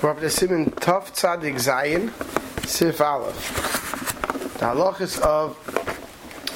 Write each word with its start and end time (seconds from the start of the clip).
To 0.00 0.30
Simon 0.30 0.70
Tov 0.70 1.12
Tzadik 1.12 1.56
Zayin, 1.56 2.10
Sif 2.66 3.02
Aleph. 3.02 4.54
The 4.54 4.64
halachas 4.64 5.20
of 5.20 5.58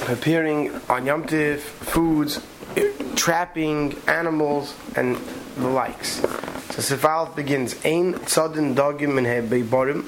preparing 0.01 0.73
on 0.89 1.05
Yom 1.05 1.27
Tiv 1.27 1.61
foods, 1.61 2.41
trapping 3.15 3.95
animals, 4.07 4.73
and 4.95 5.15
the 5.57 5.67
likes. 5.67 6.21
So 6.71 6.81
Sif 6.81 7.05
Aleph 7.05 7.35
begins, 7.35 7.75
Ein 7.85 8.15
Tzadin 8.15 8.73
Dogim 8.73 9.19
and 9.19 9.47
Beiborim. 9.47 10.07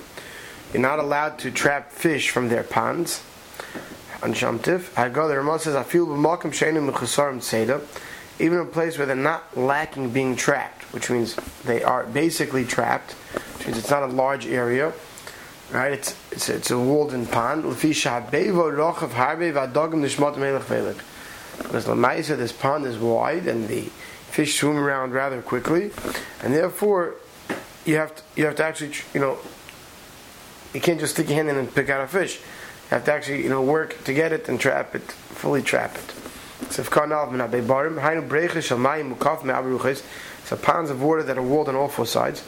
You're 0.73 0.81
not 0.81 0.97
allowed 0.97 1.37
to 1.39 1.51
trap 1.51 1.91
fish 1.91 2.31
from 2.31 2.49
their 2.49 2.63
ponds. 2.63 3.21
On 4.23 4.33
Yom 4.33 4.57
Tiv, 4.57 4.91
the 4.95 5.11
Ramah 5.11 5.59
says, 5.59 5.75
I 5.75 5.83
feel 5.83 6.07
b'malkim 6.07 6.51
she'enim 6.51 6.89
mechusarim 6.89 7.37
tzeda, 7.37 7.81
even 8.39 8.59
a 8.59 8.65
place 8.65 8.97
where 8.97 9.07
they're 9.07 9.15
not 9.15 9.57
lacking 9.57 10.11
being 10.11 10.35
trapped, 10.35 10.83
which 10.93 11.09
means 11.09 11.35
they 11.65 11.83
are 11.83 12.05
basically 12.05 12.65
trapped, 12.65 13.13
which 13.57 13.67
means 13.67 13.77
it's 13.77 13.89
not 13.89 14.03
a 14.03 14.07
large 14.07 14.45
area, 14.45 14.93
right? 15.71 15.93
It's 15.93 16.15
it's, 16.31 16.49
it's 16.49 16.71
a 16.71 16.79
walled-in 16.79 17.25
pond. 17.25 17.63
Because 17.63 17.83
Lamaisa, 21.85 22.37
this 22.37 22.51
pond 22.51 22.85
is 22.85 22.97
wide 22.97 23.47
and 23.47 23.67
the 23.67 23.89
fish 24.29 24.59
swim 24.59 24.77
around 24.77 25.13
rather 25.13 25.41
quickly, 25.41 25.91
and 26.43 26.53
therefore 26.53 27.15
you 27.85 27.95
have 27.95 28.15
to, 28.15 28.23
you 28.35 28.45
have 28.45 28.55
to 28.57 28.63
actually 28.63 28.91
you 29.13 29.19
know 29.19 29.39
you 30.73 30.81
can't 30.81 30.99
just 30.99 31.13
stick 31.13 31.27
your 31.27 31.37
hand 31.37 31.49
in 31.49 31.57
and 31.57 31.73
pick 31.73 31.89
out 31.89 32.01
a 32.01 32.07
fish. 32.07 32.37
You 32.37 32.89
have 32.91 33.05
to 33.05 33.13
actually, 33.13 33.43
you 33.43 33.49
know, 33.49 33.61
work 33.61 34.03
to 34.03 34.13
get 34.13 34.31
it 34.31 34.47
and 34.47 34.59
trap 34.59 34.95
it, 34.95 35.01
fully 35.01 35.61
trap 35.61 35.95
it. 35.95 36.26
So 40.47 40.55
ponds 40.55 40.89
of 40.89 41.01
water 41.01 41.23
that 41.23 41.37
are 41.37 41.41
walled 41.41 41.69
on 41.69 41.75
all 41.75 41.87
four 41.87 42.05
sides. 42.05 42.43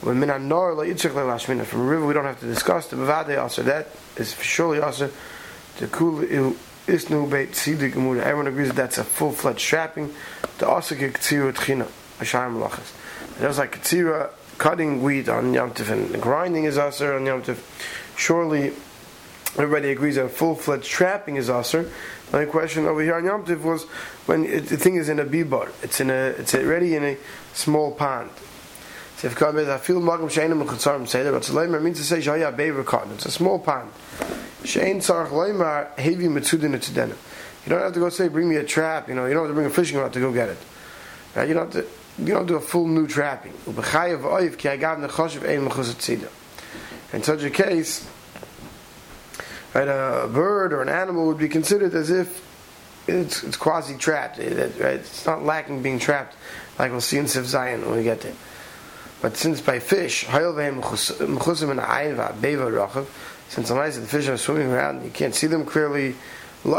From 0.00 0.22
a 0.22 0.38
river 0.38 2.06
we 2.06 2.14
don't 2.14 2.24
have 2.24 2.40
to 2.40 2.46
discuss. 2.46 2.86
The 2.88 2.96
Bavade 2.96 3.36
also 3.40 3.62
that 3.64 3.88
is 4.16 4.34
surely 4.40 4.80
also 4.80 5.10
the 5.78 5.88
cool 5.88 6.20
isnu 6.86 7.30
beit 7.30 7.52
sidik 7.52 7.96
Everyone 8.20 8.46
agrees 8.46 8.68
that 8.68 8.76
that's 8.76 8.98
a 8.98 9.04
full 9.04 9.32
fledged 9.32 9.60
trapping. 9.60 10.14
The 10.58 10.68
also 10.68 10.94
get 10.94 11.14
ktsira 11.14 11.52
tchina. 11.52 11.88
There's 13.38 13.58
like 13.58 13.80
ktsira 13.80 14.30
cutting 14.58 15.02
wheat 15.02 15.28
on 15.28 15.52
Yom 15.54 15.72
Tif 15.72 15.90
and 15.90 16.20
grinding 16.20 16.64
is 16.64 16.78
also 16.78 17.16
on 17.16 17.26
Yom 17.26 17.42
Tif. 17.42 17.58
Surely 18.16 18.72
everybody 19.56 19.90
agrees 19.90 20.16
that 20.16 20.30
full 20.30 20.54
fledged 20.54 20.84
trapping 20.84 21.36
is 21.36 21.48
aser. 21.48 21.90
My 22.32 22.44
question 22.44 22.86
over 22.86 23.02
here 23.02 23.14
on 23.14 23.24
Yom 23.24 23.62
was 23.62 23.84
when 24.26 24.44
it, 24.44 24.66
the 24.66 24.76
thing 24.76 24.96
is 24.96 25.08
in 25.08 25.18
a 25.18 25.24
bibar, 25.24 25.70
it's 25.82 26.00
in 26.00 26.10
a, 26.10 26.34
it's 26.38 26.54
already 26.54 26.94
in 26.94 27.04
a 27.04 27.16
small 27.54 27.92
pond. 27.92 28.30
So 29.16 29.26
if 29.26 29.42
I 29.42 29.78
feel 29.78 30.00
magam 30.00 30.30
sheinim 30.30 30.64
mechutzarim 30.64 31.08
say 31.08 31.24
that, 31.24 31.32
but 31.32 31.42
leimer 31.42 31.82
means 31.82 31.98
to 31.98 32.04
say 32.04 32.18
shaya 32.18 32.56
beaver 32.56 32.84
cotton. 32.84 33.12
It's 33.14 33.26
a 33.26 33.32
small 33.32 33.58
pond. 33.58 33.90
Shein 34.62 34.98
tzarich 34.98 35.30
leimer 35.30 35.98
heavy 35.98 36.26
mitzudin 36.26 36.76
etzudenu. 36.76 37.16
You 37.64 37.70
don't 37.70 37.80
have 37.80 37.94
to 37.94 38.00
go 38.00 38.10
say 38.10 38.28
bring 38.28 38.48
me 38.48 38.56
a 38.56 38.64
trap. 38.64 39.08
You 39.08 39.16
know 39.16 39.26
you 39.26 39.34
don't 39.34 39.42
have 39.42 39.50
to 39.50 39.54
bring 39.54 39.66
a 39.66 39.70
fishing 39.70 39.98
rod 39.98 40.12
to 40.12 40.20
go 40.20 40.32
get 40.32 40.50
it. 40.50 40.58
Right? 41.34 41.48
You 41.48 41.54
don't 41.54 41.72
have 41.72 41.84
to. 41.84 41.90
You 42.22 42.34
don't 42.34 42.46
do 42.46 42.56
a 42.56 42.60
full 42.60 42.86
new 42.86 43.06
trapping. 43.06 43.52
In 47.12 47.22
such 47.22 47.42
a 47.42 47.50
case, 47.50 48.08
right, 49.74 49.88
a 49.88 50.28
bird 50.28 50.72
or 50.72 50.82
an 50.82 50.88
animal 50.88 51.26
would 51.26 51.38
be 51.38 51.48
considered 51.48 51.94
as 51.94 52.10
if 52.10 52.44
it's, 53.08 53.42
it's 53.42 53.56
quasi 53.56 53.96
trapped. 53.96 54.38
It, 54.38 54.58
eh, 54.58 54.84
right? 54.84 54.96
It's 54.96 55.26
not 55.26 55.42
lacking 55.42 55.82
being 55.82 55.98
trapped, 55.98 56.36
like 56.78 56.90
we'll 56.90 57.00
see 57.00 57.18
in 57.18 57.26
Sif 57.26 57.46
Zayin 57.46 57.86
when 57.86 57.96
we 57.96 58.02
get 58.02 58.20
there. 58.20 58.34
But 59.20 59.36
since 59.36 59.60
by 59.60 59.80
fish, 59.80 60.24
since 63.48 63.68
the 63.68 64.06
fish 64.06 64.28
are 64.28 64.36
swimming 64.36 64.70
around, 64.70 65.04
you 65.04 65.10
can't 65.10 65.34
see 65.34 65.48
them 65.48 65.64
clearly. 65.64 66.14
They 66.64 66.70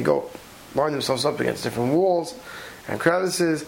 go 0.00 0.30
line 0.74 0.92
themselves 0.92 1.24
up 1.24 1.40
against 1.40 1.64
different 1.64 1.92
walls 1.94 2.34
and 2.86 3.00
crevices 3.00 3.64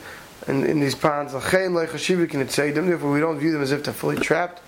in, 0.46 0.64
in 0.64 0.80
these 0.80 0.94
ponds. 0.94 1.32
Therefore, 1.32 3.12
we 3.12 3.20
don't 3.20 3.38
view 3.38 3.52
them 3.52 3.62
as 3.62 3.72
if 3.72 3.84
they're 3.84 3.92
fully 3.92 4.16
trapped 4.16 4.62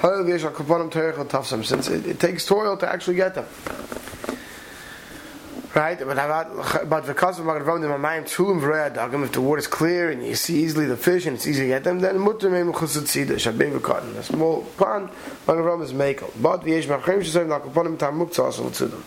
since 0.00 1.88
it, 1.88 2.06
it 2.06 2.20
takes 2.20 2.46
toil 2.46 2.76
to 2.76 2.88
actually 2.88 3.16
get 3.16 3.34
them. 3.34 3.46
Right, 5.74 5.98
but 5.98 6.88
but 6.90 7.06
because 7.06 7.38
of 7.38 7.46
if 7.46 7.64
the 9.32 9.40
water 9.40 9.58
is 9.58 9.66
clear 9.66 10.10
and 10.10 10.22
you 10.22 10.34
see 10.34 10.62
easily 10.64 10.84
the 10.84 10.98
fish 10.98 11.24
and 11.24 11.36
it's 11.36 11.46
easy 11.46 11.62
to 11.62 11.68
get 11.68 11.84
them, 11.84 12.00
then. 12.00 12.16
A 12.16 12.20
small 14.22 14.64
pond, 14.76 15.08
Magavam 15.46 15.82
is 15.82 15.94
makel. 15.94 16.30
But 16.42 16.64
the 16.64 16.72
yesh 16.72 16.86
machrim 16.86 17.22
shesayim 17.22 17.48
lakuponim 17.48 17.98
tam 17.98 18.18
muktzah 18.18 18.74
to 18.76 18.86
them. 18.86 19.04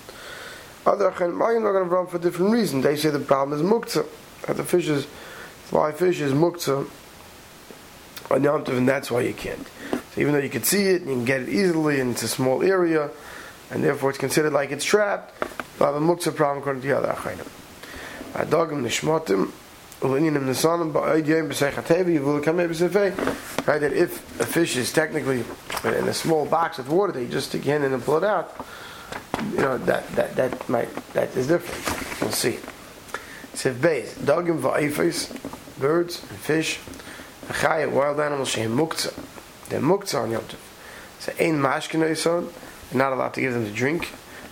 Other 0.87 1.11
Mayim 1.11 1.61
Magavam 1.61 2.09
for 2.09 2.17
different 2.17 2.51
reasons. 2.51 2.83
They 2.83 2.95
say 2.95 3.11
the 3.11 3.19
problem 3.19 3.59
is 3.59 3.65
muktzah. 3.65 4.07
That 4.47 4.57
the 4.57 4.63
fish 4.63 4.87
is, 4.87 5.05
fly 5.65 5.91
fish 5.91 6.19
is 6.19 6.33
muktzah 6.33 6.89
on 8.31 8.45
and 8.45 8.89
that's 8.89 9.11
why 9.11 9.21
you 9.21 9.33
can't. 9.33 9.67
So 10.15 10.21
even 10.21 10.33
though 10.33 10.39
you 10.39 10.49
can 10.49 10.63
see 10.63 10.85
it 10.87 11.01
and 11.01 11.09
you 11.09 11.15
can 11.17 11.25
get 11.25 11.41
it 11.41 11.49
easily 11.49 11.99
and 11.99 12.11
it's 12.11 12.23
a 12.23 12.29
small 12.29 12.63
area, 12.63 13.11
and 13.69 13.83
therefore 13.83 14.11
it's 14.11 14.19
considered 14.19 14.53
like 14.53 14.71
it's 14.71 14.85
trapped, 14.85 15.33
but 15.77 15.93
a 15.93 15.99
muktzah 15.99 16.33
problem 16.33 16.59
according 16.59 16.81
to 16.83 16.87
the 16.87 16.97
other 16.97 17.09
achayim. 17.09 17.45
Adogim 18.33 18.81
nishmotim, 18.81 19.51
ulinyanim 19.99 20.45
nesanim, 20.45 20.93
ba'aydyayim 20.93 21.49
b'seichatevi, 21.49 22.17
yivul 22.17 22.41
b'sefei. 22.41 23.67
Right, 23.67 23.81
that 23.81 23.91
if 23.91 24.39
a 24.39 24.45
fish 24.45 24.77
is 24.77 24.93
technically 24.93 25.43
in 25.83 26.07
a 26.07 26.13
small 26.13 26.45
box 26.45 26.77
with 26.77 26.87
water, 26.87 27.11
they 27.11 27.27
just 27.27 27.49
stick 27.49 27.65
in 27.65 27.83
and 27.83 28.01
pull 28.01 28.17
it 28.17 28.23
out, 28.23 28.55
you 29.51 29.57
know, 29.57 29.77
that, 29.79 30.07
that, 30.15 30.35
that 30.35 30.69
might, 30.69 30.95
that 31.13 31.35
is 31.35 31.47
different. 31.47 32.21
We'll 32.21 32.31
see. 32.31 32.59
Sif 33.53 33.75
beis, 33.75 34.13
dogim 34.13 34.61
va'ifis, 34.61 35.79
birds 35.79 36.21
and 36.29 36.39
fish, 36.39 36.79
a 37.49 37.53
achayim, 37.53 37.91
wild 37.91 38.19
animals, 38.21 38.49
shehem 38.49 38.77
muktzah. 38.77 39.24
They're 39.69 39.79
muktzah 39.79 40.23
on 40.23 40.31
Yom 40.31 40.43
Tov. 40.43 40.57
So 41.19 41.31
ein 41.39 41.59
mashkin 41.59 42.01
you're 42.91 42.99
not 42.99 43.13
allowed 43.13 43.33
to 43.33 43.41
give 43.41 43.53
them 43.53 43.65
to 43.65 43.71
drink. 43.71 44.09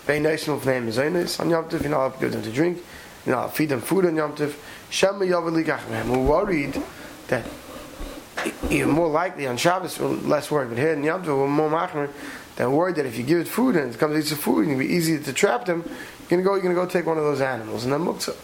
Bein 0.07 0.23
neisnul 0.23 0.59
fnei 0.59 0.83
mezonis 0.83 1.39
on 1.39 1.49
Yom 1.49 1.65
Tov, 1.65 1.81
you're 1.81 1.91
not 1.91 1.99
allowed 1.99 2.13
to 2.15 2.19
give 2.19 2.31
them 2.31 2.41
to 2.41 2.51
drink. 2.51 2.83
You're 3.25 3.35
not 3.35 3.41
allowed 3.43 3.49
to 3.49 3.55
feed 3.55 3.69
them 3.69 3.81
food 3.81 4.05
on 4.05 4.15
Yom 4.15 4.35
Tov. 4.35 4.55
Shem 4.89 5.19
yavel 5.19 5.63
ligachmem. 5.63 6.09
We're 6.09 6.17
worried 6.17 6.81
that 7.27 7.45
even 8.69 8.89
more 8.89 9.07
likely 9.07 9.47
on 9.47 9.57
Shabbos, 9.57 9.99
we're 9.99 10.07
less 10.07 10.49
worried. 10.49 10.69
But 10.69 10.77
here 10.77 10.93
in 10.93 11.03
Yom 11.03 11.23
Tov, 11.23 11.37
we're 11.37 11.47
more 11.47 11.69
machmer. 11.69 12.09
They're 12.55 12.69
worried 12.69 12.95
that 12.95 13.05
if 13.05 13.17
you 13.17 13.23
give 13.23 13.39
it 13.39 13.47
food 13.47 13.75
and 13.75 13.93
it 13.93 13.99
comes 13.99 14.13
to 14.13 14.19
eat 14.19 14.25
some 14.25 14.37
food, 14.37 14.67
it'll 14.67 14.79
be 14.79 14.85
easy 14.85 15.19
to 15.19 15.33
trap 15.33 15.65
them. 15.65 15.83
You're 16.29 16.41
gonna 16.41 16.43
go. 16.43 16.53
You're 16.55 16.63
gonna 16.63 16.75
go 16.75 16.85
take 16.85 17.05
one 17.05 17.17
of 17.17 17.23
those 17.23 17.41
animals, 17.41 17.83
and 17.83 17.93
then 17.93 18.01
muktzah. 18.01 18.35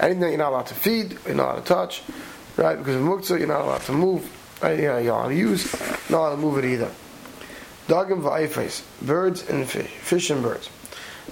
Anything 0.00 0.28
you're 0.28 0.38
not 0.38 0.50
allowed 0.50 0.66
to 0.66 0.74
feed, 0.74 1.18
you're 1.26 1.34
not 1.34 1.44
allowed 1.44 1.56
to 1.56 1.62
touch, 1.62 2.02
right? 2.56 2.78
Because 2.78 2.96
of 2.96 3.02
muktzah, 3.02 3.38
you're 3.38 3.48
not 3.48 3.62
allowed 3.62 3.82
to 3.82 3.92
move. 3.92 4.30
Right? 4.62 4.78
You're 4.78 4.98
allowed 4.98 5.28
to 5.28 5.34
use, 5.34 5.72
not 6.08 6.18
allowed 6.18 6.36
to 6.36 6.38
move 6.40 6.58
it 6.58 6.64
either. 6.64 6.90
Dogim 7.88 8.22
v'ayfes, 8.22 8.82
birds 9.02 9.48
and 9.50 9.68
fish, 9.68 9.90
fish 9.90 10.30
and 10.30 10.42
birds. 10.42 10.70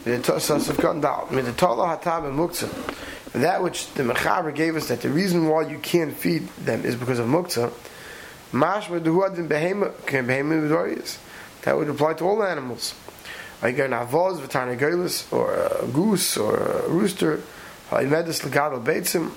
That 0.04 0.28
which 3.62 3.94
the 3.94 4.02
Mechaber 4.02 4.54
gave 4.54 4.76
us, 4.76 4.88
that 4.88 5.00
the 5.00 5.08
reason 5.08 5.48
why 5.48 5.62
you 5.62 5.78
can't 5.78 6.14
feed 6.14 6.48
them 6.56 6.84
is 6.84 6.96
because 6.96 7.20
of 7.20 7.28
muktzah. 7.28 7.72
That 11.62 11.76
would 11.76 11.88
apply 11.88 12.14
to 12.14 12.24
all 12.24 12.42
animals. 12.42 12.94
Like 13.62 13.78
an 13.78 13.92
avoz, 13.92 14.40
v'tarnagelis, 14.40 15.32
or 15.32 15.54
a 15.54 15.86
goose, 15.86 16.36
or 16.36 16.56
a 16.56 16.88
rooster, 16.88 17.40
Ha'imedus 17.90 18.40
legadol 18.40 18.82
beitzim, 18.82 19.30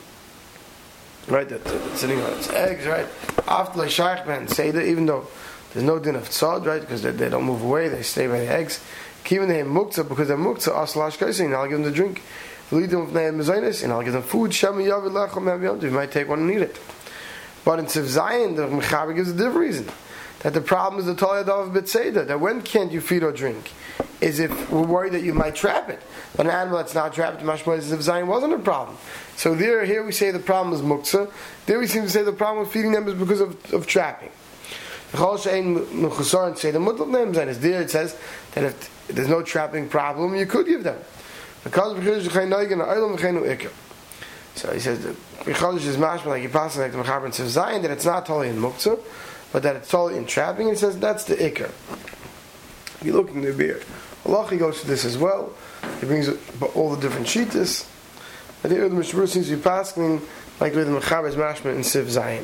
right, 1.27 1.47
that, 1.47 1.63
that 1.63 1.97
sitting 1.97 2.21
on 2.21 2.33
its 2.33 2.49
eggs, 2.49 2.85
right? 2.87 3.07
After 3.47 3.81
the 3.81 3.89
shaykh 3.89 4.25
ben 4.25 4.47
seder, 4.47 4.81
even 4.81 5.05
though 5.05 5.27
there's 5.73 5.85
no 5.85 5.99
din 5.99 6.15
of 6.15 6.29
tzad, 6.29 6.65
right, 6.65 6.81
because 6.81 7.01
they, 7.01 7.11
they 7.11 7.29
don't 7.29 7.43
move 7.43 7.61
away, 7.61 7.89
they 7.89 8.01
stay 8.01 8.27
by 8.27 8.39
the 8.39 8.49
eggs. 8.49 8.83
Even 9.29 9.49
they 9.49 9.61
muktzah, 9.61 10.07
because 10.07 10.27
they're 10.27 10.37
muktzah, 10.37 10.73
aslash 10.73 11.17
kaising, 11.17 11.55
I'll 11.55 11.67
give 11.67 11.79
them 11.79 11.91
to 11.91 11.95
drink. 11.95 12.21
Lead 12.71 12.89
them 12.89 13.05
with 13.05 13.13
mezainis, 13.13 13.83
and 13.83 13.93
I'll 13.93 14.01
give 14.01 14.13
them 14.13 14.23
food, 14.23 14.53
shem 14.53 14.75
yavid 14.75 15.11
lechem 15.11 15.83
you 15.83 15.91
might 15.91 16.11
take 16.11 16.27
one 16.27 16.39
and 16.39 16.51
eat 16.51 16.61
it. 16.61 16.79
But 17.65 17.79
in 17.79 17.85
Siv 17.85 18.03
Zayin, 18.03 18.55
the 18.55 18.67
Mechaber 18.67 19.15
gives 19.15 19.31
a 19.31 19.33
different 19.33 19.57
reason. 19.57 19.89
That 20.39 20.53
the 20.53 20.61
problem 20.61 20.99
is 20.99 21.07
the 21.07 21.15
Toyad 21.15 21.49
of 21.49 21.73
Bitseda, 21.73 22.27
that 22.27 22.39
when 22.39 22.61
can't 22.61 22.91
you 22.91 23.01
feed 23.01 23.23
or 23.23 23.31
drink? 23.31 23.71
Is 24.21 24.39
if 24.39 24.71
we're 24.71 24.81
worried 24.81 25.13
that 25.13 25.23
you 25.23 25.33
might 25.33 25.55
trap 25.55 25.89
it. 25.89 26.01
But 26.35 26.45
an 26.45 26.51
animal 26.53 26.77
that's 26.77 26.95
not 26.95 27.13
trapped, 27.13 27.41
mashma 27.41 27.77
is 27.77 27.91
if 27.91 27.99
Zayin 27.99 28.27
wasn't 28.27 28.53
a 28.53 28.59
problem. 28.59 28.97
So 29.35 29.53
there, 29.55 29.83
here 29.83 30.03
we 30.05 30.13
say 30.13 30.31
the 30.31 30.39
problem 30.39 30.73
is 30.73 30.81
muktzah. 30.81 31.31
There 31.65 31.79
we 31.79 31.87
seem 31.87 32.03
to 32.03 32.09
say 32.09 32.23
the 32.23 32.31
problem 32.31 32.63
with 32.63 32.73
feeding 32.73 32.93
them 32.93 33.07
is 33.07 33.15
because 33.15 33.41
of, 33.41 33.73
of 33.73 33.85
trapping. 33.87 34.31
there 35.11 35.21
it 37.81 37.89
says 37.91 38.17
that 38.53 38.63
if 38.63 39.07
there's 39.07 39.27
no 39.27 39.41
trapping 39.43 39.89
problem, 39.89 40.35
you 40.35 40.45
could 40.45 40.65
give 40.65 40.83
them. 40.83 40.99
So 44.55 44.71
he 44.71 44.79
says 44.79 44.99
Chodesh 45.53 45.85
is 45.85 45.97
mashma 45.97 46.25
like 46.27 46.43
you 46.43 46.49
pass 46.49 46.77
like 46.77 46.91
the 46.91 46.97
Mechaber 46.97 47.25
and 47.25 47.33
Zayin 47.33 47.81
that 47.81 47.91
it's 47.91 48.05
not 48.05 48.25
totally 48.25 48.49
in 48.49 48.57
Muktzah, 48.57 48.99
but 49.51 49.63
that 49.63 49.75
it's 49.75 49.89
totally 49.89 50.17
in 50.17 50.25
trapping. 50.25 50.69
He 50.69 50.75
says 50.75 50.97
that's 50.99 51.25
the 51.25 51.35
Iker. 51.35 51.71
You 53.05 53.13
look 53.13 53.29
in 53.29 53.41
the 53.41 53.51
Biur 53.51 53.83
Halacha 54.23 54.57
goes 54.57 54.81
to 54.81 54.87
this 54.87 55.05
as 55.05 55.15
well. 55.15 55.53
He 55.99 56.07
brings 56.07 56.27
all 56.73 56.95
the 56.95 56.99
different 56.99 57.27
sheetas. 57.27 57.87
But 58.63 58.71
here 58.71 58.89
the 58.89 58.95
Mishnah 58.95 59.27
seems 59.27 59.47
to 59.49 59.57
be 59.57 59.61
passing 59.61 60.21
like 60.59 60.73
with 60.73 60.87
the 60.87 60.99
Mechaber 60.99 61.27
is 61.27 61.35
mashma 61.35 61.75
in 61.75 61.81
Siv 61.81 62.05
Zayin. 62.05 62.43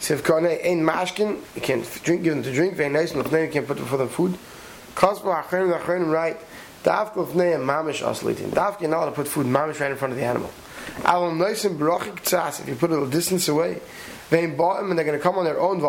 Siv 0.00 0.22
Kane 0.22 0.58
ain't 0.60 0.82
mashkin, 0.82 1.40
you 1.54 1.62
can't 1.62 1.84
drink, 2.02 2.22
give 2.22 2.34
them 2.34 2.42
to 2.42 2.52
drink, 2.52 2.74
very 2.74 2.90
nice, 2.90 3.14
and 3.14 3.24
you 3.24 3.48
can't 3.50 3.66
put 3.66 3.78
for 3.78 3.96
them 3.96 4.08
food. 4.08 4.36
Kosba 4.94 5.42
Acharim, 5.42 5.78
Acharim, 5.78 6.12
right. 6.12 6.38
Davka 6.84 7.14
Lefnei 7.14 7.56
Mamish 7.56 8.02
Oslitin. 8.02 8.50
Davka, 8.50 8.82
you're 8.82 8.90
not 8.90 8.98
allowed 8.98 9.10
to 9.10 9.12
put 9.12 9.28
food 9.28 9.46
mamish 9.46 9.80
right 9.80 9.90
in 9.90 9.96
front 9.96 10.12
of 10.12 10.18
the 10.18 10.24
animal. 10.24 10.50
Alam 11.06 11.38
Noisim 11.38 11.78
Barachik 11.78 12.20
Tzas, 12.22 12.60
if 12.60 12.68
you 12.68 12.74
put 12.74 12.90
a 12.90 12.92
little 12.92 13.08
distance 13.08 13.48
away, 13.48 13.80
they 14.28 14.46
bought 14.46 14.80
them 14.80 14.90
and 14.90 14.98
they're 14.98 15.06
going 15.06 15.16
to 15.16 15.22
come 15.22 15.36
on 15.36 15.44
their 15.44 15.60
own, 15.60 15.80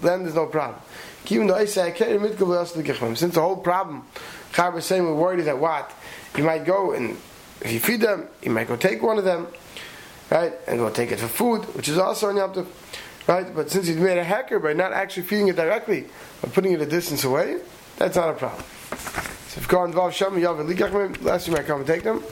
then 0.00 0.22
there's 0.22 0.34
no 0.34 0.46
problem. 0.46 0.80
Since 1.30 3.34
the 3.34 3.40
whole 3.40 3.56
problem, 3.56 4.04
Chab 4.52 4.76
is 4.76 4.84
saying 4.84 5.04
we're 5.04 5.14
worried 5.14 5.44
that 5.44 5.58
what? 5.58 5.92
You 6.36 6.44
might 6.44 6.64
go 6.64 6.92
and 6.92 7.16
if 7.60 7.72
you 7.72 7.78
feed 7.78 8.00
them, 8.00 8.26
you 8.42 8.50
might 8.50 8.68
go 8.68 8.76
take 8.76 9.02
one 9.02 9.18
of 9.18 9.24
them, 9.24 9.46
right? 10.30 10.52
And 10.66 10.78
go 10.78 10.90
take 10.90 11.12
it 11.12 11.20
for 11.20 11.28
food, 11.28 11.64
which 11.76 11.88
is 11.88 11.98
also 11.98 12.30
on 12.30 12.36
Yom 12.36 12.66
right? 13.26 13.54
But 13.54 13.70
since 13.70 13.86
he's 13.86 13.96
made 13.96 14.18
a 14.18 14.24
hacker 14.24 14.58
by 14.58 14.72
not 14.72 14.92
actually 14.92 15.24
feeding 15.24 15.48
it 15.48 15.56
directly, 15.56 16.06
but 16.40 16.52
putting 16.52 16.72
it 16.72 16.80
a 16.80 16.86
distance 16.86 17.24
away, 17.24 17.58
that's 17.96 18.16
not 18.16 18.30
a 18.30 18.32
problem. 18.32 18.62
So 19.48 19.60
if 19.60 19.68
Kohen 19.68 19.92
Vav 19.92 20.12
Shem 20.12 20.32
Yav 20.32 20.66
Likachmim, 20.66 21.22
last 21.22 21.46
year 21.46 21.58
I 21.58 21.62
come 21.62 21.80
and 21.80 21.86
take 21.86 22.02
them. 22.02 22.22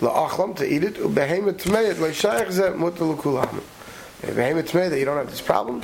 La'achlam 0.00 0.56
to 0.56 0.66
eat 0.66 0.84
it. 0.84 0.94
Ubehemet 0.94 1.54
Tmeyet 1.54 1.94
Le'shayach 1.94 2.46
Zeh 2.46 2.78
L'kulam. 2.78 3.62
Behemet 4.22 4.68
Tmeyet 4.68 4.90
that 4.90 4.98
you 4.98 5.04
don't 5.04 5.16
have 5.16 5.30
this 5.30 5.40
problem. 5.40 5.82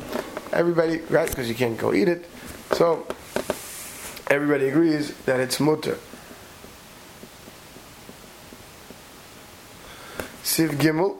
Everybody, 0.54 0.98
right? 1.10 1.28
Because 1.28 1.48
you 1.48 1.54
can't 1.56 1.76
go 1.76 1.92
eat 1.92 2.06
it. 2.06 2.24
So 2.72 3.04
everybody 4.28 4.68
agrees 4.68 5.12
that 5.26 5.40
it's 5.40 5.58
mutter. 5.58 5.98
Siv 10.44 10.70
Gimel. 10.76 11.16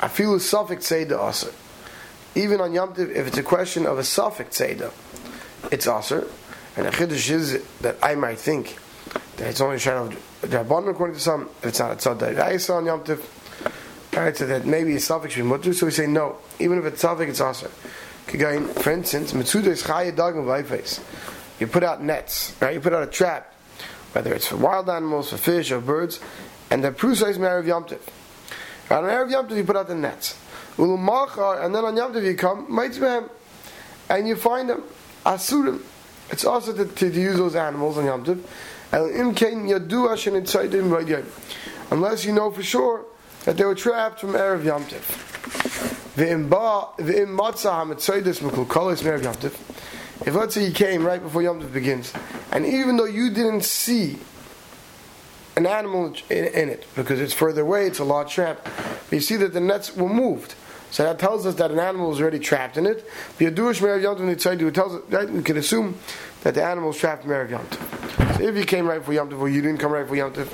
I 0.00 0.08
feel 0.08 0.34
a 0.34 0.40
suffix 0.40 0.88
the 0.88 1.24
aser. 1.28 1.52
Even 2.34 2.60
on 2.60 2.72
Yom 2.72 2.92
Tiv, 2.92 3.10
if 3.12 3.28
it's 3.28 3.38
a 3.38 3.42
question 3.44 3.86
of 3.86 3.98
a 3.98 4.04
suffix 4.04 4.56
say 4.56 4.76
it's 5.70 5.86
aser. 5.86 6.26
And 6.76 6.86
the 6.86 6.90
chiddush 6.90 7.30
is 7.30 7.62
that 7.82 7.98
I 8.02 8.16
might 8.16 8.38
think 8.38 8.78
that 9.36 9.48
it's 9.48 9.60
only 9.60 9.76
a 9.76 9.78
shadow 9.78 10.06
of 10.06 10.14
Rabban 10.42 10.90
according 10.90 11.14
to 11.14 11.20
some, 11.20 11.50
if 11.62 11.66
it's 11.66 11.78
not 11.78 11.92
a 11.92 11.96
tzad 11.96 12.36
Raisa 12.36 12.72
on 12.72 12.86
Yom 12.86 13.04
Tiv. 13.04 13.24
Alright, 14.12 14.36
so 14.36 14.46
that 14.46 14.66
maybe 14.66 14.96
a 14.96 15.00
suffix 15.00 15.34
should 15.34 15.44
be 15.44 15.48
mutter, 15.48 15.72
so 15.72 15.86
we 15.86 15.92
say 15.92 16.08
no. 16.08 16.38
Even 16.58 16.78
if 16.78 16.84
it's 16.84 17.00
suffix, 17.00 17.40
it's 17.40 17.64
also. 18.26 18.68
For 18.68 18.90
instance, 18.92 19.32
Mitsuda 19.32 19.66
is 19.66 19.82
chaya 19.82 20.14
dog 20.14 20.36
and. 20.36 21.00
You 21.58 21.66
put 21.66 21.82
out 21.84 22.02
nets, 22.02 22.54
right? 22.60 22.74
You 22.74 22.80
put 22.80 22.94
out 22.94 23.02
a 23.02 23.06
trap, 23.06 23.52
whether 24.12 24.32
it's 24.32 24.46
for 24.46 24.56
wild 24.56 24.88
animals, 24.88 25.30
for 25.30 25.36
fish, 25.36 25.70
or 25.70 25.80
birds, 25.80 26.20
and 26.70 26.82
the 26.82 26.90
prusa 26.90 27.28
is 27.28 27.38
Marav 27.38 27.66
Yom 27.66 27.84
Tiv. 27.84 28.00
On 28.90 29.04
Erev 29.04 29.30
Tiv, 29.48 29.58
you 29.58 29.64
put 29.64 29.76
out 29.76 29.88
the 29.88 29.94
nets. 29.94 30.38
And 30.78 31.74
then 31.74 31.84
on 31.84 31.96
Yom 31.96 32.12
Tiv, 32.12 32.24
you 32.24 32.34
come, 32.34 32.66
and 34.08 34.26
you 34.26 34.36
find 34.36 34.70
them, 34.70 34.82
asurim. 35.26 35.82
It's 36.30 36.44
also 36.44 36.72
to, 36.72 36.86
to, 36.86 37.08
use 37.08 37.36
those 37.36 37.56
animals 37.56 37.98
on 37.98 38.06
Yom 38.06 38.24
Tov. 38.24 38.42
Unless 41.90 42.24
you 42.24 42.32
know 42.32 42.50
for 42.50 42.62
sure 42.62 43.04
that 43.44 43.56
they 43.56 43.64
were 43.64 43.74
trapped 43.74 44.20
from 44.20 44.32
Erev 44.32 44.64
Yom 44.64 44.84
Tov. 44.84 45.26
If 50.26 50.34
let's 50.34 50.54
say 50.54 50.66
you 50.66 50.72
came 50.72 51.06
right 51.06 51.22
before 51.22 51.42
Yom 51.42 51.66
begins, 51.70 52.12
and 52.52 52.66
even 52.66 52.96
though 52.96 53.06
you 53.06 53.30
didn't 53.30 53.64
see 53.64 54.18
an 55.56 55.66
animal 55.66 56.14
in, 56.28 56.44
in, 56.44 56.68
it, 56.68 56.86
because 56.94 57.20
it's 57.20 57.32
further 57.32 57.62
away, 57.62 57.86
it's 57.86 58.00
a 58.00 58.04
large 58.04 58.34
trap, 58.34 58.64
but 58.64 59.12
you 59.12 59.20
see 59.20 59.36
that 59.36 59.52
the 59.52 59.60
nets 59.60 59.96
were 59.96 60.08
moved. 60.08 60.54
So 60.90 61.04
that 61.04 61.18
tells 61.18 61.46
us 61.46 61.54
that 61.54 61.70
an 61.70 61.78
animal 61.78 62.10
was 62.10 62.20
already 62.20 62.40
trapped 62.40 62.76
in 62.76 62.84
it. 62.84 63.08
The 63.38 63.46
Yadush 63.46 63.80
Merav 63.80 64.02
Yom 64.02 64.18
Tov 64.18 64.74
tells 64.74 64.94
us 64.94 65.02
that 65.10 65.30
we 65.30 65.42
can 65.42 65.56
assume 65.56 65.96
that 66.42 66.54
the 66.54 66.64
animal 66.64 66.88
was 66.88 66.98
trapped 66.98 67.24
in 67.24 67.30
Merav 67.30 67.50
Yom 67.50 67.66
Tov. 67.66 68.36
So 68.36 68.42
if 68.44 68.56
you 68.56 68.64
came 68.64 68.86
right 68.86 69.04
for 69.04 69.12
Yom 69.12 69.30
Tov 69.30 69.40
or 69.40 69.48
you 69.48 69.60
didn't 69.60 69.78
come 69.78 69.92
right 69.92 70.06
for 70.06 70.16
Yom 70.16 70.32
Tov, 70.32 70.52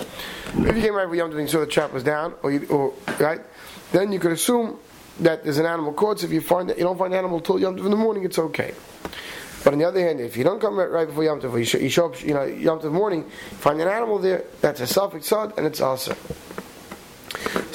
if 0.68 0.76
you 0.76 0.82
came 0.82 0.94
right 0.94 1.08
for 1.08 1.14
Yom 1.14 1.30
Tov 1.30 1.38
and 1.38 1.42
you 1.42 1.48
saw 1.48 1.60
the 1.60 1.66
trap 1.66 1.92
was 1.92 2.02
down, 2.02 2.34
or, 2.42 2.50
you, 2.50 2.66
or 2.68 2.92
right, 3.18 3.40
then 3.92 4.12
you 4.12 4.18
could 4.18 4.32
assume 4.32 4.78
that 5.20 5.44
there's 5.44 5.58
an 5.58 5.66
animal 5.66 5.92
caught. 5.92 6.20
So 6.20 6.26
if 6.26 6.32
you 6.32 6.40
find 6.40 6.68
that 6.68 6.78
you 6.78 6.84
don't 6.84 6.98
find 6.98 7.12
the 7.12 7.18
animal 7.18 7.40
till 7.40 7.58
Yom 7.58 7.76
Tov 7.76 7.84
in 7.84 7.90
the 7.90 7.96
morning, 7.96 8.24
it's 8.24 8.38
okay. 8.38 8.74
But 9.64 9.72
on 9.72 9.78
the 9.78 9.84
other 9.84 10.00
hand, 10.00 10.20
if 10.20 10.36
you 10.36 10.44
don't 10.44 10.60
come 10.60 10.78
right, 10.78 11.06
before 11.06 11.24
Yom 11.24 11.40
Tov, 11.40 11.58
you 11.58 11.64
show, 11.64 11.78
you 11.78 12.04
up, 12.04 12.22
you 12.22 12.34
know, 12.34 12.44
Yom 12.44 12.80
Tov 12.80 12.92
morning, 12.92 13.28
find 13.58 13.80
an 13.80 13.88
animal 13.88 14.18
there, 14.18 14.44
that's 14.60 14.80
a 14.80 14.86
suffix 14.86 15.26
sod, 15.26 15.54
and 15.56 15.66
it's 15.66 15.80
also. 15.80 16.14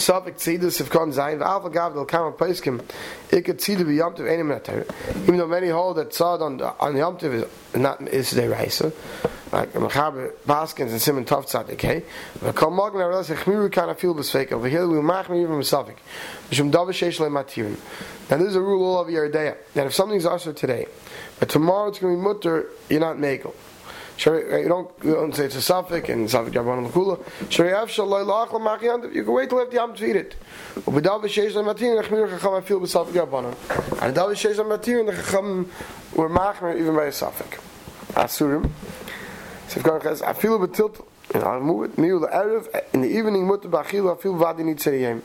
Safik 0.02 0.36
tzidus 0.36 0.82
if 0.82 0.90
kon 0.90 1.12
zayin 1.12 1.40
v'alva 1.40 1.72
gav 1.72 1.94
del 1.94 2.06
kama 2.06 2.32
paiskim 2.32 2.82
ikat 3.30 3.58
tzidu 3.58 3.86
b'yom 3.86 4.16
tov 4.18 4.28
enim 4.28 4.52
even 5.24 5.38
though 5.38 5.48
many 5.48 5.70
hold 5.70 5.98
that 5.98 6.10
tzad 6.10 6.42
on, 6.42 6.60
on 6.60 6.98
Yom 6.98 7.18
Tov 7.18 7.34
is 7.34 7.46
not 7.80 8.02
is 8.08 8.32
the 8.32 8.50
raisa 8.50 8.92
like 9.52 9.72
Mechaber 9.74 10.32
Baskins 10.48 10.92
and 10.92 11.02
Simon 11.02 11.26
Tov 11.26 11.46
Tzadik 11.46 11.84
I 11.86 12.98
realize 12.98 13.30
chmiru 13.30 13.72
kind 13.72 13.92
of 13.92 14.00
feel 14.00 14.16
besfek 14.16 14.52
over 14.52 14.68
here 14.68 14.88
we 14.88 15.00
mach 15.02 15.30
me 15.30 15.44
even 15.44 15.60
Safik 15.60 15.98
mishum 16.50 16.72
davar 16.72 16.90
sheish 16.90 17.20
le 17.20 17.30
matirin 17.30 17.78
now 18.30 18.38
there's 18.38 18.56
a 18.56 18.62
rule 18.62 18.84
all 18.84 18.98
over 18.98 19.12
your 19.12 19.30
that 19.30 19.58
if 19.76 19.94
something's 19.94 20.26
also 20.26 20.52
today 20.52 20.88
but 21.40 21.48
tomorrow 21.48 21.90
it's 21.90 22.00
going 22.00 22.16
to 22.16 22.20
be 22.20 22.24
mutter 22.24 22.70
you're 22.90 23.00
not 23.00 23.18
makel 23.18 23.54
Uh, 24.28 24.58
you 24.58 24.68
don't, 24.68 24.92
you 25.04 25.14
don't 25.14 25.36
say 25.36 25.46
it's 25.46 25.56
a 25.56 25.62
suffix 25.62 26.08
and 26.10 26.30
suffix 26.30 26.56
Rabban 26.56 26.90
Lakula. 26.90 27.18
Shari'af 27.50 27.88
shalai 27.88 28.24
la'ach 28.24 28.52
l'mach 28.52 29.14
You 29.14 29.24
can 29.24 29.34
wait 29.34 29.50
till 29.50 29.62
after 29.62 29.76
Yom 29.76 29.96
to 29.96 30.06
eat 30.06 30.16
it. 30.16 30.36
U'bedav 30.76 31.24
v'sheish 31.24 31.56
l'matir 31.56 32.02
nechmir 32.02 32.30
chacham 32.30 32.54
I 32.54 32.62
feel 32.62 32.80
b'suffix 32.80 33.14
Rabbanon. 33.14 34.02
And 34.02 34.14
dav 34.14 34.30
v'sheish 34.30 34.58
l'matir 34.58 35.06
the 35.06 35.14
chacham 35.14 35.72
were 36.16 36.30
machmer 36.30 36.78
even 36.80 36.96
by 36.96 37.06
a 37.06 37.12
suffix. 37.12 37.58
Asurim. 38.14 38.70
So 39.70 39.82
God 39.82 40.04
says, 40.04 40.22
I 40.22 40.34
b'tilt 40.34 41.06
and 41.34 41.44
I'll 41.44 41.62
move 41.62 41.86
it. 41.86 41.96
Miu 41.96 42.20
erev 42.30 42.68
in 42.94 43.02
the 43.02 43.10
evening 43.10 43.48
mutter 43.48 43.70
b'achil 43.70 44.20
feel 44.20 44.36
vadi 44.36 44.64
nitzeriyim. 44.64 45.22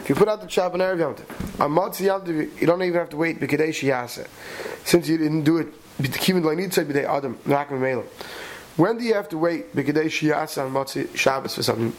If 0.00 0.08
you 0.08 0.14
put 0.14 0.28
out 0.28 0.40
the 0.40 0.46
chap 0.46 0.74
in 0.74 0.80
erev 0.80 0.98
yom 0.98 1.78
on 1.78 1.92
yom 1.98 2.26
you 2.26 2.66
don't 2.66 2.82
even 2.82 2.98
have 2.98 3.10
to 3.10 3.16
wait 3.16 3.40
b'kadesh 3.40 3.88
yasa. 3.88 4.26
Since 4.84 5.08
you 5.08 5.16
didn't 5.16 5.44
do 5.44 5.58
it 5.58 5.68
when 8.76 8.98
do 8.98 9.04
you 9.04 9.14
have 9.14 9.28
to 9.28 9.38
wait 9.38 9.66
Shabbos 11.16 11.54
for 11.54 11.62
something? 11.62 11.92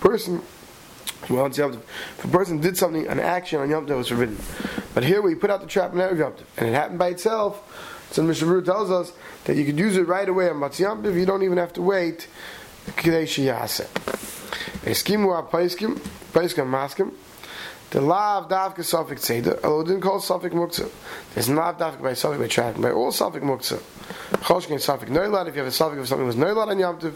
Person 0.00 0.42
well, 1.28 1.46
if 1.46 2.24
a 2.24 2.28
person 2.28 2.60
did 2.60 2.76
something, 2.76 3.06
an 3.06 3.20
action 3.20 3.60
on 3.60 3.68
Yom 3.68 3.86
Tov 3.86 3.98
was 3.98 4.08
forbidden. 4.08 4.38
But 4.94 5.04
here 5.04 5.20
we 5.20 5.34
put 5.34 5.50
out 5.50 5.60
the 5.60 5.66
trap 5.66 5.92
in 5.92 5.98
Erev 5.98 6.18
Yom 6.18 6.32
Tov, 6.32 6.44
and 6.56 6.68
it 6.68 6.72
happened 6.72 6.98
by 6.98 7.08
itself. 7.08 8.06
So 8.10 8.22
Mishnah 8.22 8.48
Berurah 8.48 8.64
tells 8.64 8.90
us 8.90 9.12
that 9.44 9.56
you 9.56 9.64
could 9.64 9.78
use 9.78 9.96
it 9.96 10.08
right 10.08 10.28
away 10.28 10.48
on 10.48 10.56
Matzi 10.56 10.80
Yom 10.80 11.02
Tov. 11.02 11.14
You 11.14 11.26
don't 11.26 11.42
even 11.42 11.58
have 11.58 11.72
to 11.74 11.82
wait. 11.82 12.26
Kadesh 12.96 13.38
Yasa. 13.38 13.86
Eskimu 14.84 15.50
Paiskim, 15.50 15.98
Paiskim 16.32 16.66
Maskim. 16.66 17.12
The 17.90 18.00
lav 18.00 18.48
davka 18.48 18.80
it 19.38 19.86
didn't 19.86 20.00
call 20.00 20.20
suffix 20.20 20.54
muktzah. 20.54 20.88
There's 21.34 21.48
not 21.48 21.76
davka 21.78 22.00
by 22.00 22.14
suffix 22.14 22.40
by 22.40 22.46
tracking, 22.46 22.82
by 22.82 22.92
all 22.92 23.10
suffix 23.10 23.44
muktzah. 23.44 23.80
Choshkin 24.44 24.80
suffix 24.80 25.10
noilad, 25.10 25.48
if 25.48 25.54
you 25.54 25.60
have 25.60 25.68
a 25.68 25.72
suffix 25.72 26.00
of 26.00 26.08
something 26.08 26.26
was 26.26 26.36
noilad 26.36 26.68
on 26.68 26.78
Yom 26.78 27.00
Tov, 27.00 27.14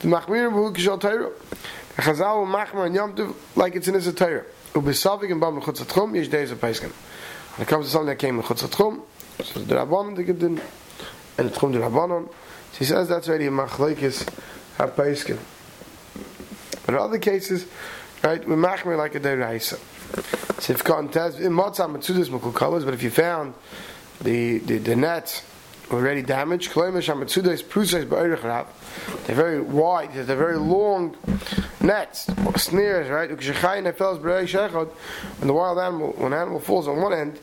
the 0.00 0.08
machmir 0.08 0.50
b'hu 0.50 0.74
kishal. 0.74 0.98
The 0.98 2.02
chazal 2.02 2.38
will 2.38 2.46
machmir 2.46 2.86
on 2.86 2.94
Yom 2.94 3.14
Tov 3.14 3.34
like 3.54 3.76
it's 3.76 3.86
in 3.86 3.94
his. 3.94 4.06
Ube 4.06 4.94
suffix 4.94 5.30
and 5.30 5.40
bam 5.40 5.58
l'chutz 5.58 5.82
atchum, 5.84 6.16
yesh 6.16 6.28
days 6.28 6.50
of 6.50 6.58
Peskin. 6.58 6.90
When 6.90 7.66
it 7.66 7.68
comes 7.68 7.86
to 7.86 7.92
something 7.92 8.06
that 8.08 8.18
came 8.18 8.36
in 8.36 8.42
chutz 8.42 8.66
atchum, 8.66 9.02
so 9.42 9.60
the 9.60 9.74
Rabbanon 9.74 10.16
the 10.16 10.24
Gedin, 10.24 10.58
and 11.36 11.50
the 11.50 11.54
tchum 11.54 11.72
the 11.72 11.80
Rabbanon, 11.80 12.32
he 12.78 12.86
says 12.86 13.08
that's 13.08 13.28
already 13.28 13.46
a 13.46 13.50
machlekes 13.50 14.26
ha-Peskin. 14.78 15.38
But 16.86 16.94
in 16.94 17.00
other 17.00 17.18
cases, 17.18 17.66
right, 18.30 18.48
we 18.48 18.54
machmir 18.54 18.96
like 18.96 19.14
a 19.14 19.20
deraisa. 19.20 19.78
So 20.62 20.72
if 20.72 20.82
contest 20.82 21.38
in 21.38 21.52
matzah 21.52 21.94
mitzudis 21.94 22.28
mukul 22.28 22.54
colors, 22.54 22.84
but 22.84 22.94
if 22.94 23.02
you 23.02 23.10
found 23.10 23.54
the 24.20 24.58
the, 24.58 24.78
the 24.78 24.96
net 24.96 25.42
already 25.90 26.22
damaged, 26.22 26.72
they're 26.72 26.86
very 29.36 29.60
wide, 29.60 30.14
they're 30.14 30.36
very 30.36 30.56
long 30.56 31.16
Next, 31.84 32.30
sneers, 32.56 33.10
right? 33.10 33.28
When 33.28 33.38
the 35.46 35.52
wild 35.52 35.78
animal, 35.78 36.12
when 36.16 36.32
an 36.32 36.38
animal 36.40 36.58
falls 36.60 36.88
on 36.88 36.96
one 37.02 37.12
end, 37.12 37.38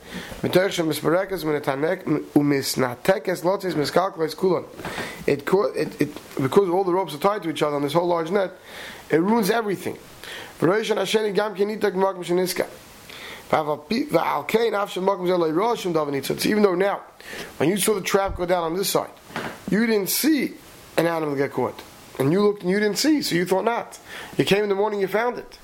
it, 5.28 5.48
it, 5.76 6.00
it, 6.00 6.42
because 6.42 6.68
all 6.68 6.82
the 6.82 6.92
ropes 6.92 7.14
are 7.14 7.18
tied 7.18 7.44
to 7.44 7.50
each 7.50 7.62
other 7.62 7.76
on 7.76 7.82
this 7.82 7.92
whole 7.92 8.08
large 8.08 8.32
net, 8.32 8.50
it 9.10 9.20
ruins 9.20 9.48
everything. 9.48 9.96
Even 16.46 16.62
though 16.64 16.74
now, 16.74 17.00
when 17.58 17.68
you 17.68 17.76
saw 17.76 17.94
the 17.94 18.00
trap 18.00 18.34
go 18.36 18.46
down 18.46 18.64
on 18.64 18.74
this 18.74 18.88
side, 18.88 19.10
you 19.70 19.86
didn't 19.86 20.08
see 20.08 20.54
an 20.96 21.06
animal 21.06 21.36
get 21.36 21.52
caught. 21.52 21.80
And 22.18 22.32
you 22.32 22.42
looked 22.42 22.62
and 22.62 22.70
you 22.70 22.78
didn't 22.78 22.98
see, 22.98 23.22
so 23.22 23.34
you 23.34 23.46
thought 23.46 23.64
not. 23.64 23.98
You 24.36 24.44
came 24.44 24.62
in 24.62 24.68
the 24.68 24.74
morning, 24.74 25.00
you 25.00 25.08
found 25.08 25.38
it. 25.38 25.58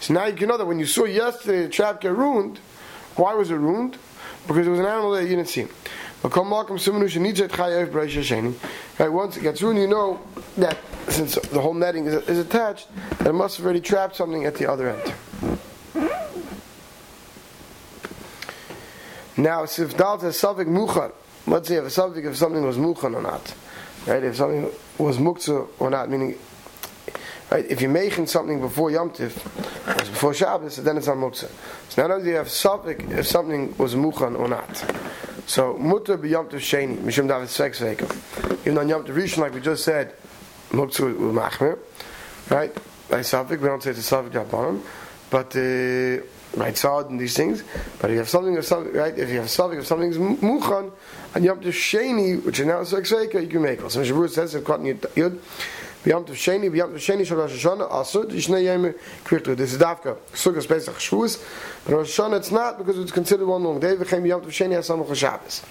So 0.00 0.14
now 0.14 0.26
you 0.26 0.34
can 0.34 0.48
know 0.48 0.56
that 0.56 0.66
when 0.66 0.78
you 0.78 0.86
saw 0.86 1.04
yesterday 1.04 1.62
the 1.62 1.68
trap 1.68 2.00
get 2.00 2.16
ruined, 2.16 2.58
why 3.16 3.34
was 3.34 3.50
it 3.50 3.56
ruined? 3.56 3.98
Because 4.46 4.66
it 4.66 4.70
was 4.70 4.80
an 4.80 4.86
animal 4.86 5.10
that 5.12 5.22
you 5.22 5.28
didn't 5.28 5.48
see. 5.48 5.66
Right, 6.22 6.32
once 9.08 9.36
it 9.36 9.42
gets 9.42 9.62
ruined, 9.62 9.78
you 9.78 9.86
know 9.86 10.20
that 10.56 10.78
since 11.08 11.34
the 11.34 11.60
whole 11.60 11.74
netting 11.74 12.06
is, 12.06 12.14
is 12.28 12.38
attached, 12.38 12.88
that 13.18 13.28
it 13.28 13.32
must 13.32 13.56
have 13.56 13.64
already 13.64 13.80
trapped 13.80 14.16
something 14.16 14.44
at 14.44 14.54
the 14.54 14.70
other 14.70 14.90
end. 14.90 15.14
Now, 19.36 19.62
if 19.62 19.96
Dalt 19.96 20.20
has 20.20 20.36
Savik 20.36 20.66
Muchan, 20.66 21.12
let's 21.46 21.68
say 21.68 21.76
if 21.76 21.84
a 21.84 21.86
Savik 21.86 22.26
if 22.26 22.36
something 22.36 22.62
was 22.62 22.76
Muchan 22.76 23.14
or 23.14 23.22
not, 23.22 23.54
right? 24.06 24.22
If 24.22 24.36
something 24.36 24.70
was 24.98 25.18
Muktzah 25.18 25.68
or 25.78 25.90
not, 25.90 26.10
meaning, 26.10 26.36
right? 27.50 27.64
If 27.66 27.80
you're 27.80 27.90
making 27.90 28.26
something 28.26 28.60
before 28.60 28.90
Yom 28.90 29.10
Tif, 29.10 29.34
before 29.96 30.34
Shabbos, 30.34 30.76
then 30.76 30.96
it's 30.96 31.08
on 31.08 31.18
Muktzah. 31.18 31.50
So 31.88 32.06
not 32.06 32.22
do 32.22 32.28
you 32.28 32.36
have 32.36 32.46
Savik 32.46 33.10
if 33.16 33.26
something 33.26 33.76
was 33.76 33.94
Muchan 33.94 34.38
or 34.38 34.48
not. 34.48 34.84
So 35.46 35.76
Mutter 35.76 36.16
be 36.16 36.30
Yom 36.30 36.48
Tif 36.48 36.58
Sheni, 36.58 36.96
Mishum 36.98 37.28
David 37.28 37.48
Svek 37.48 37.74
Sveika. 37.76 38.60
Even 38.66 38.78
on 38.78 38.88
Yom 38.88 39.04
Rishon, 39.04 39.38
like 39.38 39.54
we 39.54 39.60
just 39.60 39.84
said, 39.84 40.14
Muktzah 40.70 41.18
will 41.18 41.32
Machmir, 41.32 41.78
right? 42.50 42.74
By 43.08 43.20
Savik, 43.20 43.60
we 43.60 43.68
don't 43.68 43.82
say 43.82 43.90
it's 43.90 44.10
a 44.10 44.14
Savik 44.14 44.30
Jabbanim, 44.30 44.80
but. 45.30 45.56
Uh, 45.56 46.26
right 46.56 46.76
sod 46.76 47.10
and 47.10 47.20
these 47.20 47.36
things. 47.36 47.62
But 48.00 48.10
if 48.10 48.14
you 48.14 48.18
have 48.18 48.28
something 48.28 48.56
of 48.56 48.64
something, 48.64 48.92
right? 48.92 49.16
If 49.16 49.28
you 49.30 49.38
have 49.38 49.50
something 49.50 49.78
of 49.78 49.86
something's 49.86 50.18
muchan 50.18 50.92
and 51.34 51.44
have 51.44 51.62
the 51.62 51.70
sheni, 51.70 52.44
which 52.44 52.60
is 52.60 52.66
now 52.66 52.80
sekseka, 52.80 53.40
you 53.42 53.48
can 53.48 53.62
make 53.62 53.80
it. 53.80 53.90
So 53.90 54.02
Shabur 54.02 54.28
says 54.28 54.54
if 54.54 54.64
cotton 54.64 54.86
yud. 54.86 55.38
B'yam 56.02 56.24
Tov 56.24 56.32
Sheni, 56.32 56.70
B'yam 56.70 56.92
Tov 56.92 56.96
Sheni 56.96 57.26
Shal 57.26 57.36
Rosh 57.36 57.62
Hashanah, 57.62 57.90
Asur, 57.90 58.24
Yishnei 58.24 58.64
Yom 58.64 58.94
Kvirtu. 59.22 59.54
This 59.54 59.74
is 59.74 59.78
Davka, 59.78 60.16
Sukkot 60.32 60.66
Pesach 60.66 60.94
Shavuos, 60.94 61.44
but 61.84 61.94
Rosh 61.94 62.18
Hashanah 62.18 62.38
it's 62.38 62.50
not 62.50 62.78
because 62.78 62.98
it's 62.98 63.12
considered 63.12 63.46
one 63.46 63.62
long 63.62 63.80
day. 63.80 63.94
V'chem 63.96 64.22
B'yam 64.22 64.40
Tov 64.40 64.46
Sheni 64.46 64.78
Hasamach 64.78 65.14
Shabbos. 65.14 65.62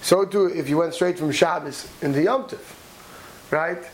So 0.00 0.24
too, 0.24 0.46
if 0.46 0.70
you 0.70 0.78
went 0.78 0.94
straight 0.94 1.18
from 1.18 1.30
Shabbos 1.30 1.86
into 2.00 2.22
Yom 2.22 2.44
Tov, 2.44 2.62
right? 3.50 3.84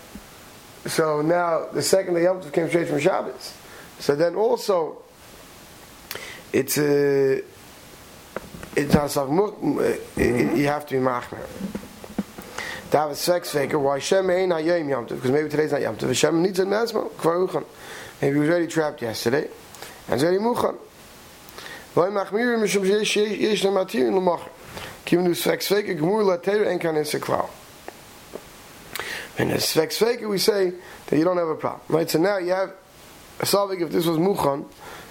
So 0.87 1.21
now 1.21 1.67
the 1.73 1.83
second 1.83 2.15
day 2.15 2.23
Yom 2.23 2.41
Tov 2.41 2.53
came 2.53 2.69
straight 2.69 2.87
from 2.87 3.01
Shabbos. 3.01 3.53
So 3.99 4.15
then 4.15 4.37
also 4.37 5.03
it's 6.53 6.79
a 6.79 7.43
it's 8.77 8.93
not 8.93 9.11
so 9.11 9.27
you 10.17 10.67
have 10.67 10.87
to 10.87 10.95
be 10.95 11.01
machmer. 11.01 11.41
That 12.91 13.09
was 13.09 13.19
sex 13.19 13.51
faker. 13.51 13.79
Why 13.79 13.99
Shem 13.99 14.31
ain't 14.31 14.51
not 14.51 14.65
Yom 14.65 14.89
Yom 14.89 15.07
Because 15.07 15.31
maybe 15.31 15.49
today's 15.49 15.73
not 15.73 15.81
Yom 15.81 15.97
Tov. 15.97 16.15
Shem 16.15 16.43
needs 16.43 16.59
a 16.61 16.65
mesmo. 16.65 17.11
Kvaruchan. 17.13 17.65
Maybe 18.23 18.35
he 18.35 18.41
was 18.41 18.49
already 18.49 18.67
trapped 18.69 19.03
yesterday. 19.03 19.49
And 20.09 20.21
he's 20.21 20.23
already 20.23 20.39
muchan. 20.39 20.79
Why 21.95 22.09
machmir 22.09 22.59
mishum 22.59 22.87
yesh 22.87 23.17
yesh 23.17 23.65
na 23.65 23.71
matir 23.71 24.07
in 24.07 24.17
l'machar. 24.17 24.51
Kim 25.05 25.25
nu 25.25 25.35
sex 25.35 25.67
faker 25.69 25.95
gemur 25.95 26.23
la 26.23 26.37
teir 26.37 26.67
en 26.67 26.79
kan 26.79 26.97
in 26.97 27.05
seklau. 27.05 27.49
And 29.39 29.51
as 29.53 29.65
sex 29.65 29.99
faker 29.99 30.29
we 30.29 30.39
say 30.39 30.73
that 31.07 31.19
you 31.19 31.25
don't 31.25 31.39
have 31.39 31.49
a 31.49 31.57
problem. 31.57 31.83
Right? 31.89 32.09
So 32.09 32.19
now 32.19 32.39
you 32.39 32.53
have 32.53 32.73
a 33.41 33.45
salvik 33.45 33.81
if 33.81 33.91
this 33.91 34.07
was 34.07 34.19
muchan. 34.19 34.65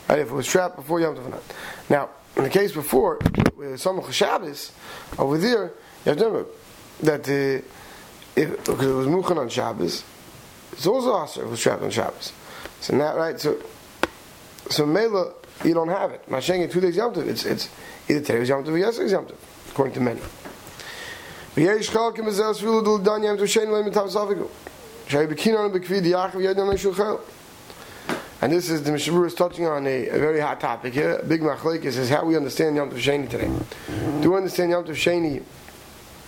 Right, 0.07 0.19
if 0.19 0.29
it 0.29 0.33
was 0.33 0.47
trapped 0.47 0.75
before 0.75 1.01
Yom 1.01 1.15
Tov 1.15 1.41
Now, 1.88 2.10
in 2.36 2.44
the 2.44 2.50
case 2.50 2.72
before, 2.72 3.18
with 3.56 3.80
Samach 3.80 4.10
Shabbos, 4.12 4.72
over 5.18 5.38
there, 5.38 5.72
you 6.04 6.10
have 6.10 6.18
to 6.18 6.24
remember 6.24 6.48
that 7.02 7.28
uh, 7.28 7.62
if, 8.36 8.64
because 8.64 8.86
it 8.86 8.94
was 8.94 9.06
Muchan 9.06 9.36
on 9.38 9.48
Shabbos, 9.48 10.04
it's 10.72 10.86
also 10.86 11.22
Aser 11.22 11.40
if 11.40 11.46
it 11.46 11.50
was 11.50 11.60
trapped 11.60 11.82
on 11.82 11.90
Shabbos. 11.90 12.32
So 12.80 12.96
now, 12.96 13.16
right, 13.16 13.38
so, 13.38 13.56
so 14.68 14.86
Mela, 14.86 15.34
you 15.64 15.74
don't 15.74 15.88
have 15.88 16.12
it. 16.12 16.28
Masheng 16.30 16.70
two 16.70 16.80
days 16.80 16.96
Yom 16.96 17.12
Tov, 17.12 17.26
it's, 17.26 17.44
it's 17.44 17.68
either 18.08 18.20
today 18.20 18.38
was 18.38 18.48
Yom 18.48 18.64
Tov 18.64 18.72
or 18.72 18.78
yesterday's 18.78 19.12
Yom 19.12 19.26
Tov, 19.26 19.36
according 19.70 19.94
to 19.94 20.00
many. 20.00 20.20
ויש 21.56 21.90
חלק 21.90 22.18
מזה 22.18 22.50
אפילו 22.50 22.80
דלדן 22.80 23.24
ים 23.24 23.36
תושן 23.36 23.70
להם 23.70 23.86
את 23.86 23.96
המספיקו. 23.96 24.44
שהי 25.08 25.26
בקינון 25.26 25.72
בקפיד 25.72 26.06
יחב 26.06 26.40
ידן 26.40 26.66
לשולחן. 26.66 27.14
And 28.45 28.53
this 28.53 28.69
is 28.69 28.83
the 28.83 28.91
Mishabur 28.91 29.25
is 29.25 29.33
touching 29.33 29.65
on 29.65 29.87
a, 29.87 30.07
a, 30.07 30.19
very 30.19 30.39
hot 30.39 30.59
topic 30.59 30.93
here. 30.93 31.19
Big 31.27 31.41
Machlekes 31.41 31.97
is 31.97 32.11
how 32.11 32.25
we 32.25 32.37
understand 32.37 32.75
Yom 32.75 32.91
Tov 32.91 32.99
Sheni 32.99 33.27
today. 33.27 33.51
Do 34.21 34.29
we 34.29 34.37
understand 34.37 34.69
Yom 34.69 34.83
Tov 34.85 34.91
Sheni 34.91 35.41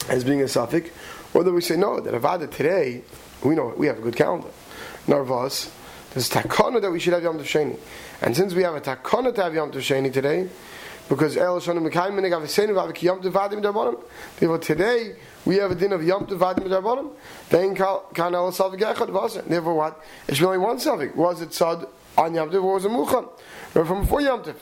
as 0.10 0.24
being 0.24 0.42
a 0.42 0.48
suffix, 0.48 0.90
or 1.36 1.44
do 1.44 1.54
we 1.54 1.62
say 1.62 1.78
no? 1.78 2.00
That 2.00 2.16
Avada 2.16 2.50
today, 2.50 3.04
we 3.44 3.54
know 3.54 3.72
we 3.78 3.86
have 3.86 4.00
a 4.00 4.02
good 4.02 4.16
calendar. 4.16 4.48
Narvas, 5.06 5.70
there's 6.16 6.28
takana 6.28 6.82
that 6.82 6.90
we 6.90 7.00
should 7.00 7.14
have 7.14 7.22
Yom 7.22 7.38
Tov 7.38 7.44
Sheni, 7.44 7.78
and 8.24 8.36
since 8.36 8.56
we 8.56 8.64
have 8.64 8.74
a 8.74 8.82
takana 8.82 9.36
to 9.36 9.44
have 9.44 9.54
Yom 9.54 9.72
Tov 9.72 9.82
Sheni 9.82 10.12
today, 10.12 10.50
because 11.10 11.38
El 11.38 11.60
Shonim 11.60 11.88
Mekayim 11.88 12.14
Minig 12.14 12.32
Avesenu 12.32 12.70
Vavik 12.70 13.00
Yom 13.04 13.22
Tov 13.22 13.32
Vadim 13.32 13.62
Darbonim. 13.62 14.04
Therefore, 14.40 14.58
today 14.58 15.18
we 15.46 15.58
have 15.58 15.70
a 15.70 15.76
din 15.76 15.94
of 15.94 16.04
Yom 16.04 16.26
Tov 16.26 16.40
Vadim 16.40 16.68
Darbonim. 16.68 17.12
Then 17.50 17.76
Kan 17.76 18.34
El 18.34 18.52
Savik 18.52 18.80
Echad 18.80 19.10
Vaser. 19.10 19.46
Therefore, 19.46 19.76
what? 19.76 20.04
It's 20.28 20.42
only 20.42 20.58
one 20.58 20.78
Savik. 20.78 21.16
Was 21.16 21.42
it 21.42 21.54
Sad 21.54 21.86
on 22.18 22.34
Yom 22.34 22.50
Tov 22.50 22.64
or 22.64 22.74
was 22.74 22.86
it 22.86 22.92
Muchan? 22.92 23.30
Or 23.76 23.86
from 23.86 24.02
before 24.02 24.22
Yom 24.22 24.44
Tov? 24.44 24.56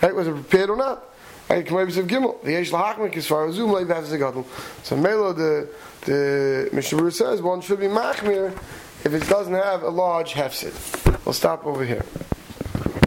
Right? 0.00 0.14
Was 0.14 0.26
it 0.26 0.32
prepared 0.32 0.70
or 0.70 0.76
not? 0.76 1.04
Right? 1.48 1.66
Come 1.66 1.78
of 1.78 1.88
Gimel. 1.88 2.42
The 2.42 2.52
Yesh 2.52 2.70
Lahachmik 2.70 3.14
is 3.16 3.26
far 3.26 3.46
as 3.46 3.56
Zoom 3.56 3.72
that 3.88 4.02
is 4.02 4.12
a 4.12 4.18
gadol. 4.18 4.46
So 4.82 4.96
Melo 4.96 5.32
the 5.32 5.68
the 6.06 6.70
Mishnah 6.72 7.10
says 7.10 7.42
one 7.42 7.60
should 7.60 7.80
be 7.80 7.86
machmir 7.86 8.52
if 9.04 9.12
it 9.12 9.28
doesn't 9.28 9.54
have 9.54 9.82
a 9.82 9.90
large 9.90 10.32
hefsid. 10.32 11.24
We'll 11.24 11.32
stop 11.32 11.66
over 11.66 11.84
here. 11.84 12.04